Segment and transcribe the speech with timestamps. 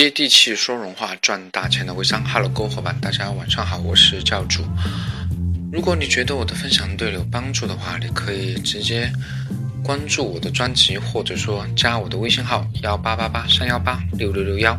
[0.00, 4.64] 接地气说人话赚大钱的微商，Hello，各位伙伴，大家晚上好，我是教主。
[5.70, 9.12] 如果你觉得我的分享对你有帮助的话，你可以直接
[9.84, 14.74] 关注我的专辑，或者说加我的微信号幺八八八三幺八六六六幺，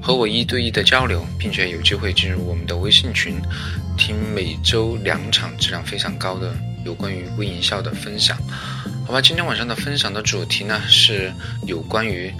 [0.00, 3.34] 和我一对一的交流，并且有机会进入我们的微信群，
[3.98, 8.38] 听每周两场质量非常高的有关于微营销的分享。
[9.04, 11.32] 好吧，今天晚上的分享的主题呢是
[11.66, 12.32] 有关于。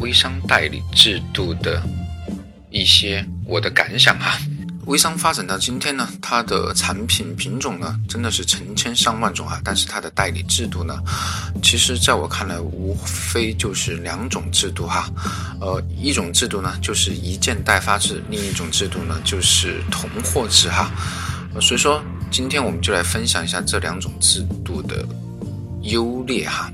[0.00, 1.82] 微商代理制度的
[2.70, 4.38] 一些我的感想哈，
[4.86, 10.98] 微商发展到今天呢，它的产品品种呢真的是成千上万种啊，但是它的代理制度呢，
[11.62, 15.08] 其实在我看来无非就是两种制度哈，
[15.60, 20.90] 呃，一种制度呢就是一件代发制，另一种制度呢就是同货制哈，
[21.60, 25.04] 所以说今天我们就来分享一下这两种制度的
[25.82, 26.70] 优劣哈。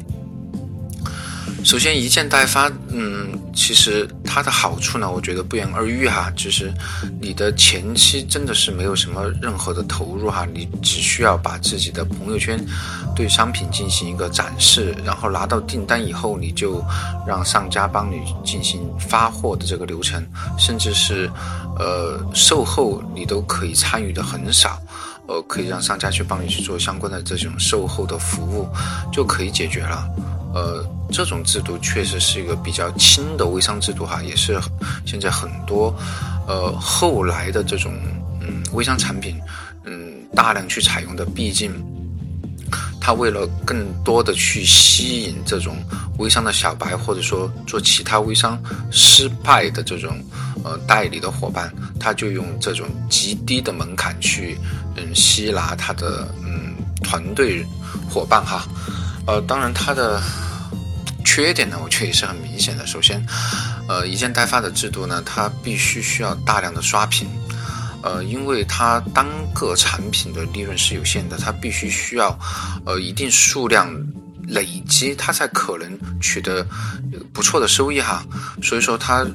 [1.66, 6.32] 首先，一件代发，嗯，其实它的好处呢，我觉得不言而喻哈。
[6.36, 6.72] 就是
[7.20, 12.64] 你的前期真的是没有什么任何的投入哈，你只需要把自己的朋友圈
[13.16, 16.80] 对商品进行一个展示，然后拿到订单以后，你就
[17.26, 20.24] 让商家帮你进行发货的这个流程，
[20.56, 21.28] 甚至是
[21.80, 24.80] 呃售后你都可以参与的很少，
[25.26, 28.68] 呃，可以让商家去帮你去做相关的这种售后的服务，
[29.12, 30.08] 就可以解决了。
[30.56, 34.58] 呃，这种制度确实是一个比较轻的微商制度哈，也是
[35.04, 35.94] 现在很多
[36.48, 37.92] 呃后来的这种
[38.40, 39.38] 嗯微商产品
[39.84, 41.26] 嗯大量去采用的。
[41.26, 41.70] 毕竟，
[42.98, 45.76] 他为了更多的去吸引这种
[46.16, 48.58] 微商的小白，或者说做其他微商
[48.90, 50.18] 失败的这种
[50.64, 51.70] 呃代理的伙伴，
[52.00, 54.56] 他就用这种极低的门槛去
[54.96, 57.62] 嗯吸纳他的嗯团队
[58.08, 58.66] 伙伴哈。
[59.26, 60.18] 呃，当然他的。
[61.26, 62.86] 缺点呢，我确实是很明显的。
[62.86, 63.20] 首先，
[63.88, 67.28] 呃，一件代发的制度呢，它必须需要大量的刷屏，
[68.02, 72.38] 呃，因为它单个产品的利润是有限的，它必须需要，
[72.86, 73.92] 呃，一定数量
[74.46, 76.64] 累积，它才可能取得
[77.32, 78.24] 不错的收益哈。
[78.62, 79.26] 所以说，它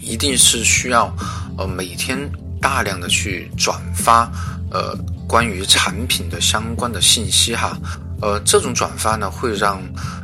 [0.00, 1.14] 一定是需要，
[1.56, 2.18] 呃，每天
[2.60, 4.30] 大量的去转发，
[4.72, 4.94] 呃，
[5.28, 7.78] 关于产品的相关的信息哈。
[8.20, 9.80] 呃，这种转发呢，会让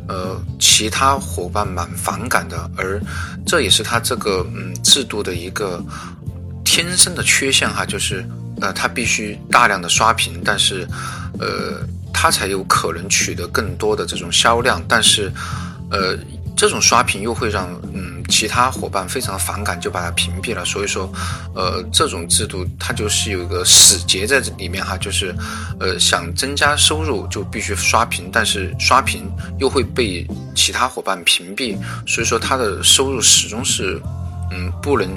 [0.09, 3.01] 呃其他伙伴蛮反感的，而
[3.47, 5.83] 这也是他这个嗯制度的一个
[6.65, 8.25] 天生的缺陷哈，就是
[8.61, 10.87] 呃他必须大量的刷屏，但是
[11.41, 15.33] 呃他才有可能取得更多的这种销量，但是
[15.91, 16.17] 呃
[16.57, 18.14] 这种刷屏又会让嗯。
[18.29, 20.65] 其他伙伴非常反感，就把它屏蔽了。
[20.65, 21.12] 所以说，
[21.55, 25.35] 呃，这种制度它就是有一个死结在这里面哈，就是，
[25.79, 31.77] 呃，想增加收入就必须刷屏，但是刷屏又会被其他伙伴屏蔽，
[32.07, 34.01] 所以说他的收入始终是，
[34.51, 35.09] 嗯，不能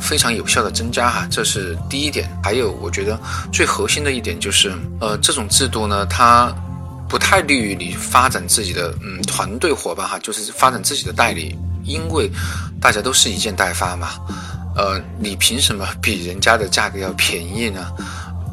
[0.00, 2.30] 非常有效的增加哈，这是第一点。
[2.42, 3.18] 还有，我觉得
[3.52, 6.54] 最核心的一点就是，呃，这种制度呢，它
[7.08, 11.58] 不太利于你发展自己的嗯团队伙伴哈，就是发展自己的代理。
[11.84, 12.30] 因为
[12.80, 14.10] 大家都是一件代发嘛，
[14.76, 17.86] 呃，你凭什么比人家的价格要便宜呢？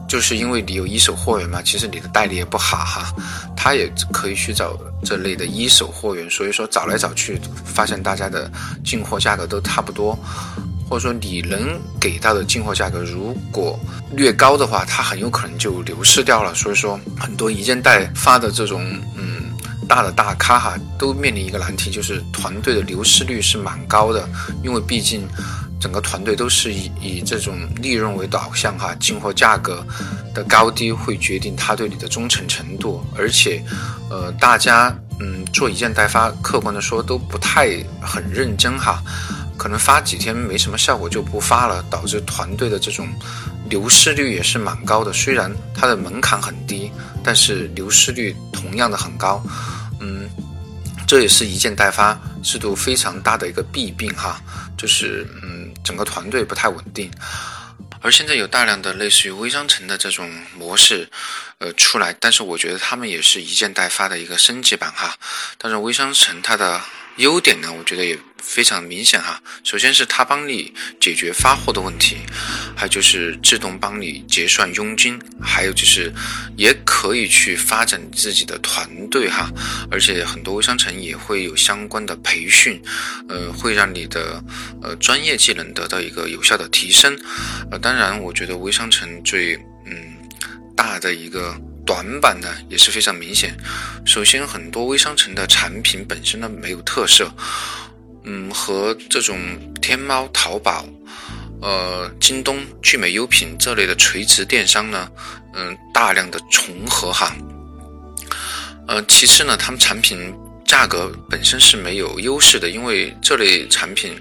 [0.07, 3.13] 就是因为你有一手货源嘛，其实你的代理也不好哈，
[3.57, 8.49] 他也可以去找这类的一手货源，所以说找来找去，发现大家的
[8.85, 10.17] 进货价格都差不多，
[10.89, 13.77] 或者说你能给到的进货价格如果
[14.13, 16.55] 略高的话，他很有可能就流失掉了。
[16.55, 18.81] 所以说很多一件代发的这种，
[19.15, 19.36] 嗯。
[19.87, 24.27] 大的大咖哈都面临一个难题，就是团队的流失率是蛮高的，
[24.63, 25.27] 因为毕竟
[25.79, 29.85] 整个团队都是以以这种利润为导向哈，进货价格
[30.33, 33.63] 的高低会决定他对你的忠诚程度，而且
[34.09, 39.01] 呃大家嗯做一件代发，客观的说都不太很认真哈，
[39.55, 43.07] 可能发几天没什么效果就不发了，导致团队的这种
[43.69, 45.13] 流失率也是蛮高的。
[45.13, 46.91] 虽然它的门槛很低，
[47.23, 49.41] 但是流失率同样的很高。
[49.99, 50.29] 嗯，
[51.07, 54.41] 这也是一件代发制度非常大的一个弊病哈，
[54.77, 57.11] 就是嗯，整个团队不太稳定。
[58.01, 61.09] 而现在有大量的类似于微商城的这种模式，
[61.57, 65.17] 呃，出来，但是我觉得他们也是一件代发的一个升级版哈。
[65.57, 66.79] 但是微商城它的
[67.15, 68.17] 优点呢，我觉得也。
[68.41, 72.17] 非常明显哈，首先是他帮你解决发货的问题，
[72.75, 76.13] 还有就是自动帮你结算佣金，还有就是
[76.55, 79.51] 也可以去发展自己的团队哈，
[79.91, 82.81] 而且很多微商城也会有相关的培训，
[83.27, 84.43] 呃，会让你的
[84.81, 87.17] 呃专业技能得到一个有效的提升，
[87.71, 89.55] 呃，当然我觉得微商城最
[89.85, 90.15] 嗯
[90.75, 93.55] 大的一个短板呢也是非常明显，
[94.05, 97.31] 首先很多微商城的产品本身呢没有特色。
[98.27, 99.39] 嗯，和这种
[99.81, 100.85] 天猫、淘宝、
[101.61, 105.09] 呃、京东、聚美优品这类的垂直电商呢，
[105.53, 107.33] 嗯，大量的重合哈。
[108.87, 110.33] 呃，其次呢，他们产品
[110.65, 114.19] 价格本身是没有优势的，因为这类产品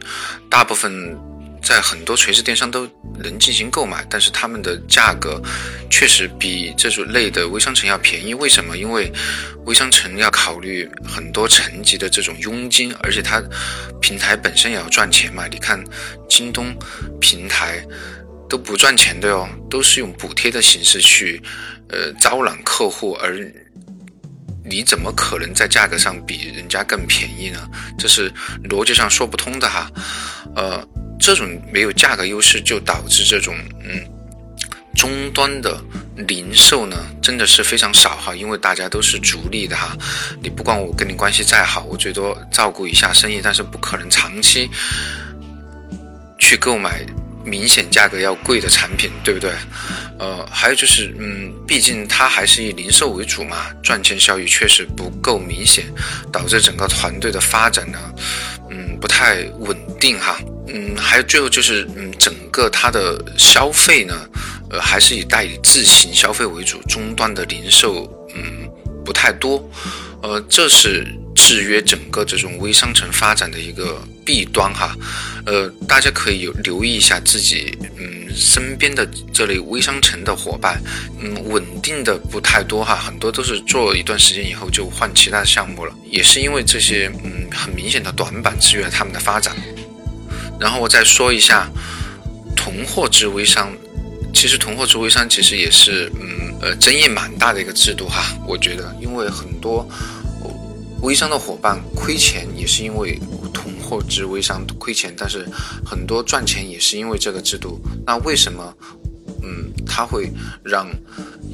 [0.48, 1.18] 大部分。
[1.66, 5.42] 在很多垂直电商都能进行购买，但是他们的价格
[5.90, 8.32] 确实比这种类的微商城要便宜。
[8.34, 8.78] 为什么？
[8.78, 9.12] 因为
[9.64, 13.42] 微商城要考虑很多层级的这种佣金，而且它
[14.00, 15.48] 平台本身也要赚钱嘛。
[15.48, 15.82] 你看
[16.28, 16.72] 京东
[17.20, 17.84] 平台
[18.48, 21.42] 都不赚钱的哟，都是用补贴的形式去
[21.88, 23.36] 呃招揽客户，而
[24.64, 27.68] 你怎么可能在价格上比人家更便宜呢？
[27.98, 28.32] 这是
[28.70, 29.90] 逻辑上说不通的哈，
[30.54, 30.88] 呃。
[31.26, 34.00] 这种没有价格优势，就导致这种嗯
[34.94, 35.76] 终端的
[36.16, 39.98] 零售呢，真的是非常少哈，因为大家都是逐利的哈。
[40.40, 44.70] 你不管我跟你关系再好，我最多照顾一下生意，但是不可能长期
[46.38, 47.04] 去购买
[47.44, 49.50] 明显价格要贵的产品，对不对？
[50.20, 55.86] 呃，还有就是嗯，毕竟它还是以零售为主嘛，赚钱效益确实不够明显，
[56.32, 57.98] 导致整个团队的发展呢，
[58.70, 60.38] 嗯，不太稳定哈。
[60.68, 64.14] 嗯，还有最后就是，嗯，整个它的消费呢，
[64.70, 68.68] 呃，还是以代理自行消费为主，终端的零售，嗯，
[69.04, 69.68] 不太多，
[70.22, 74.96] 呃，这是制约整个这种微商城发展的一个弊端哈，
[75.46, 80.82] 呃，大家可以有留意一下自己，嗯，身边的这类微商城的伙伴，
[81.20, 89.54] 嗯，稳定的不太多哈，很多都是做一段时间以后就换其他的项目了，也是因为这些，嗯，很明显的短板制约了他们的发展。
[90.58, 91.70] 然后我再说一下
[92.56, 93.70] 囤货之微商，
[94.32, 99.88] 其实囤货之微商其实也是嗯呃争议蛮大的一个制度哈，我觉得，因为很多
[101.02, 103.20] 微商的伙伴亏钱也是因为
[103.52, 105.46] 囤货之微商亏钱，但是
[105.84, 107.80] 很多赚钱也是因为这个制度。
[108.06, 108.74] 那为什么
[109.42, 110.30] 嗯它会
[110.62, 110.88] 让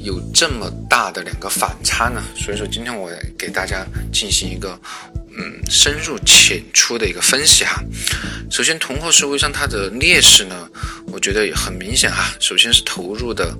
[0.03, 2.21] 有这么大的两个反差呢？
[2.35, 4.79] 所以说今天我给大家进行一个。
[5.35, 7.83] 嗯，深入浅出的一个分析哈。
[8.51, 10.69] 首先，同货式微商它的劣势呢，
[11.07, 12.31] 我觉得也很明显哈。
[12.39, 13.51] 首先是投入的，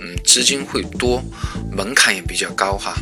[0.00, 1.22] 嗯，资金会多，
[1.70, 2.94] 门槛也比较高哈。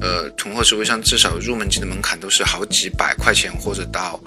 [0.00, 4.20] 呃，囤货式微商至少入门级的门槛都是好几百块钱或者到，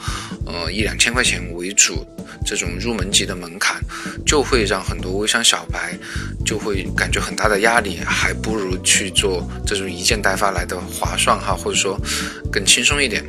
[0.45, 2.05] 呃一两千块钱为主。
[2.45, 3.81] 这种入门级的门槛，
[4.25, 5.97] 就会让很多微商小白
[6.45, 11.97] 就会感觉很大的压力，还不如去做这种一件代发来的划算哈，或者说
[12.51, 13.23] 更轻松一点。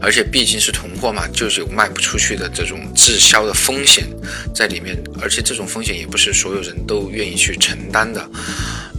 [0.00, 4.04] 而且毕竟是囤货嘛，就是有卖不出去的这种滞销的风险
[4.54, 8.26] 在里面，而且这种风险也不是所有人都愿意去承担的。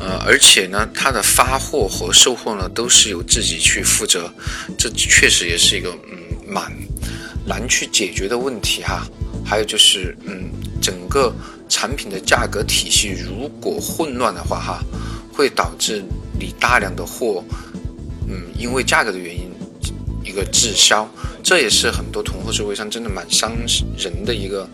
[0.04, 4.30] 呃，而且呢，它的发货和售后呢都是由自己去负责，
[4.78, 6.72] 这确实也是一个嗯蛮。
[7.46, 9.06] 难去解决的问题哈，
[9.46, 10.50] 还有就是，嗯，
[10.82, 11.30] 整个
[11.68, 14.80] 产品的价格体系如果混乱的话哈，
[15.34, 16.02] 会导致
[16.40, 17.44] 你大量的货，
[18.30, 19.52] 嗯，因为价格的原因
[20.24, 21.06] 一个滞销，
[21.44, 23.52] 这也是很多囤货制微商真的蛮伤
[23.98, 24.66] 人的一个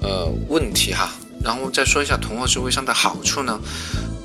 [0.00, 1.10] 呃问题哈。
[1.42, 3.60] 然后再说一下囤货制微商的好处呢，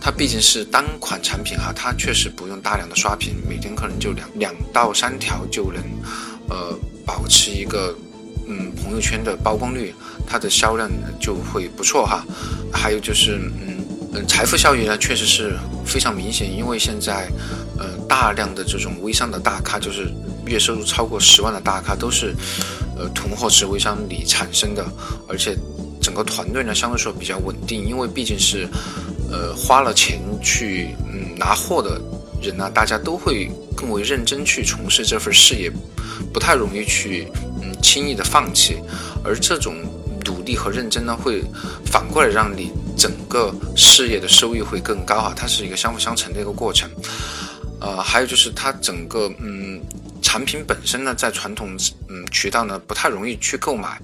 [0.01, 5.81] 它毕竟是单款产品哈，它确实不用大量的刷屏，每天可能就两两到三条就能，
[6.49, 6.77] 呃。
[7.03, 7.97] 保持一个
[8.47, 9.93] 嗯朋友圈的曝光率，
[10.25, 10.87] 它的销量
[11.19, 12.23] 就会不错哈。
[12.71, 17.27] 还有就是嗯嗯财富效益呢，确实是非常明显，因为现在
[17.79, 20.13] 呃大量的这种微商的大咖，就是
[20.45, 22.35] 月收入超过十万的大咖，都是
[22.95, 24.85] 呃囤货式微商里产生的，
[25.27, 25.57] 而且
[25.99, 28.67] 整个团队呢相对说比较稳定，因为毕竟是
[29.31, 31.99] 呃花了钱去嗯拿货的
[32.41, 35.71] 人呢，大家都会更为认真去从事这份事业。
[36.31, 37.27] 不太容易去
[37.61, 38.77] 嗯轻易的放弃，
[39.23, 39.75] 而这种
[40.23, 41.43] 努力和认真呢，会
[41.83, 46.89] 反过来让你整个事业的收益会更高啊，它是一个相辅相成的一个过程。
[47.81, 49.81] 呃，还有就是它整个嗯
[50.21, 51.75] 产品本身呢，在传统
[52.07, 53.99] 嗯渠道呢不太容易去购买，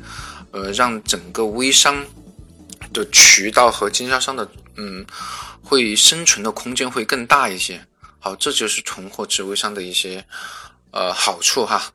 [0.52, 2.04] 呃，让整个微商
[2.92, 4.46] 的渠道和经销商的
[4.78, 5.06] 嗯
[5.62, 7.86] 会生存的空间会更大一些。
[8.20, 10.26] 好，这就是囤货制微商的一些。
[10.92, 11.94] 呃，好处哈，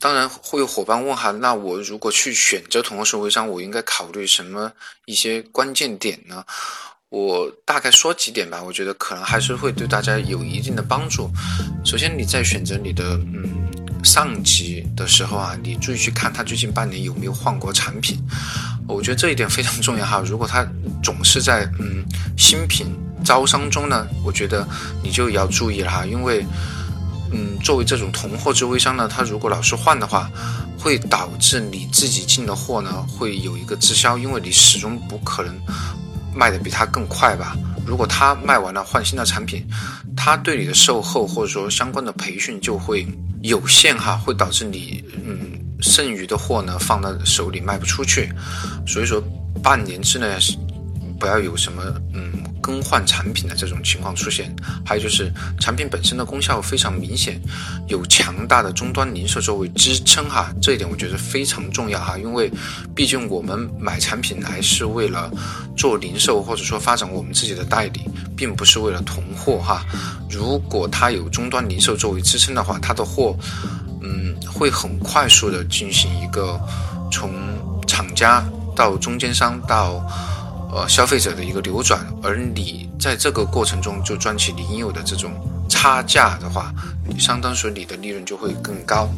[0.00, 4.70] 当然会有伙伴问哈，那我如果去选择囤货式微商，我应该考虑什么
[5.06, 6.44] 一些关键点呢？
[7.08, 11.30] 我大概说几点吧，我觉得可能还是会对大家有一定的帮助。
[11.84, 18.20] 首先，你在选择你的嗯上级的时候啊，你注意去看他最近半年有没有换过产品，
[18.88, 20.22] 我觉得这一点非常重要哈。
[20.24, 20.66] 如果他
[21.02, 22.04] 总是在嗯
[22.36, 22.86] 新品
[23.24, 24.66] 招商中呢，我觉得
[25.02, 26.44] 你就要注意了哈，因为。
[27.32, 30.30] 嗯，作为这种同货制微商呢，它如果老是换的话，
[30.78, 35.52] 会导致你自己进的货呢会有一个滞销，因为你始终不可能
[36.32, 37.56] 卖的比他更快吧。
[37.84, 39.66] 如果他卖完了换新的产品，
[40.16, 43.04] 他对你的售后或者说相关的培训就会
[43.42, 45.45] 有限哈，会导致你嗯
[45.80, 48.32] 剩余的货呢放到手里卖不出去。
[48.86, 49.22] 所以说
[49.62, 50.26] 半年之内
[51.18, 51.82] 不要有什么
[52.14, 52.32] 嗯。
[52.58, 54.52] 更换产品的这种情况出现，
[54.84, 57.40] 还有就是产品本身的功效非常明显，
[57.86, 62.50] 有强大的终端零售作为支撑哈，这一点我觉得非常重要哈，因为
[62.92, 65.30] 毕竟我们买产品来是为了
[65.76, 68.00] 做零售或者说发展我们自己的代理，
[68.36, 69.86] 并不是为了囤货哈。
[70.28, 73.38] 如果它有终端零售作为支撑的话，它的货
[74.06, 76.60] 嗯会很快速的进行一个
[77.10, 77.30] 从
[77.86, 78.44] 厂家
[78.74, 80.00] 到中间商到。
[80.68, 85.32] 呃，消费者的一个流转，而你在这个过程中就赚取你应有的这种
[85.70, 86.74] 差价的话，
[87.16, 89.08] 相当于你的利润就会更高。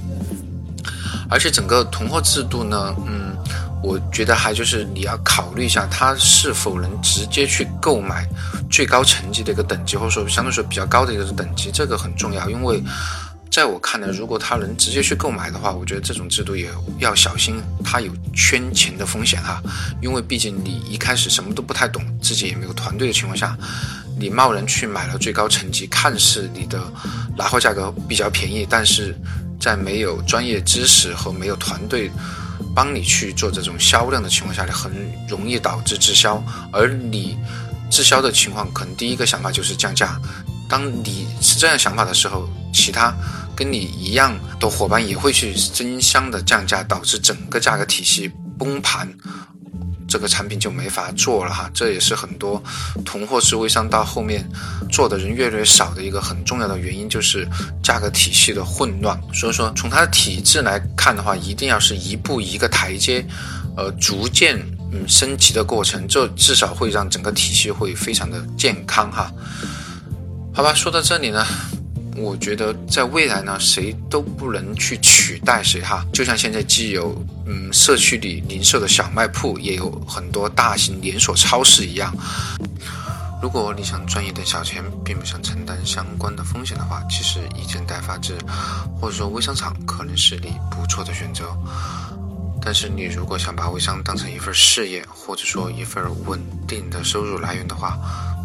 [1.28, 3.34] 而且整个囤货制度呢，嗯，
[3.82, 8.28] 我觉得还就是你要考虑一下，它是否能直接去购买
[8.70, 12.80] 最高层级的一个等级，或者说相对说比较高的一个等级，这个很重要，因为。
[13.58, 19.60] 在我看来，如果他能直接去购买的话，我觉得这种制度也要小心，他有圈钱的风险哈。
[20.00, 23.58] 因为毕竟你一开始什么都不太懂，自己也没有团队的情况下，
[24.16, 26.80] 你贸然去买了最高层级，看似你的
[27.36, 29.12] 拿货价格比较便宜，但是
[29.60, 32.08] 在没有专业知识和没有团队
[32.76, 34.92] 帮你去做这种销量的情况下，你很
[35.28, 36.40] 容易导致滞销。
[36.72, 37.36] 而你
[37.90, 40.16] 滞销的情况，可能第一个想法就是降价。
[40.68, 43.12] 当你是这样想法的时候，其他。
[43.58, 49.12] 跟你一样的伙伴也会去争相的降价，导致整个价格体系崩盘，
[50.06, 51.68] 这个产品就没法做了哈。
[51.74, 52.62] 这也是很多
[53.04, 54.48] 囤货式微商到后面
[54.92, 57.48] 做的人越来越少的一个很重要的原因，就是
[57.82, 59.20] 价格体系的混乱。
[59.34, 63.26] 所以说，从它的体制来看的话，一定要是一步一个台阶，
[63.76, 64.56] 呃，逐渐
[64.92, 69.32] 嗯升级的过程，这至少会让整个体系会非常的健康哈。
[70.54, 71.44] 好吧，说到这里呢。
[72.20, 76.04] 我觉得在未来呢，谁都不能去取代谁哈。
[76.12, 82.14] 就像现在既有嗯社区里零售的小卖铺，也有很多大型连锁超市一样。
[83.40, 88.36] 如果你想赚一点小钱，并不想承担相关的风险的话，其实一件代发制
[89.00, 91.56] 或者说微商场可能是你不错的选择。
[92.60, 97.96] 但是你如果想把微商当成一份事业，或者说一份稳定的收入来源的话，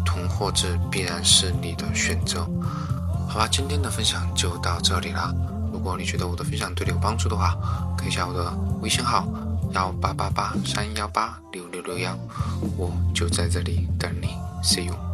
[0.06, 2.48] 囤货制必然是你的选择。
[3.28, 5.34] 好吧，今天的分享就到这里了。
[5.72, 7.56] 如果你觉得我的分享对你有帮助的话，
[7.98, 9.26] 可以加我的微信号
[9.72, 12.16] 幺八八八三幺八六六六幺，
[12.76, 14.28] 我就在这里等你
[14.62, 15.13] ，See you。